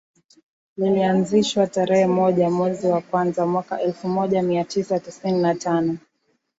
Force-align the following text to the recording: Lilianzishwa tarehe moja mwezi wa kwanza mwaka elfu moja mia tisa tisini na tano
Lilianzishwa 0.77 1.67
tarehe 1.67 2.07
moja 2.07 2.49
mwezi 2.49 2.87
wa 2.87 3.01
kwanza 3.01 3.45
mwaka 3.45 3.81
elfu 3.81 4.07
moja 4.07 4.41
mia 4.43 4.63
tisa 4.63 4.99
tisini 4.99 5.41
na 5.41 5.55
tano 5.55 5.97